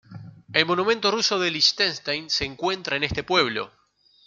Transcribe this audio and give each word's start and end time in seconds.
El 0.51 0.65
Monumento 0.65 1.11
Ruso 1.11 1.37
de 1.37 1.51
Liechtenstein 1.51 2.27
se 2.31 2.43
encuentra 2.45 2.97
en 2.97 3.03
este 3.03 3.21
pueblo. 3.21 3.71